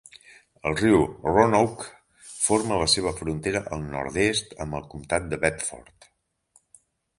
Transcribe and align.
El 0.69 0.77
riu 0.77 1.03
Roanoke 1.31 1.85
forma 2.47 2.79
la 2.85 2.89
seva 2.95 3.13
frontera 3.21 3.63
al 3.79 3.85
nord-est 3.93 4.59
amb 4.67 4.81
el 4.81 4.91
comtat 4.97 5.31
de 5.35 5.43
Bedford. 5.47 6.13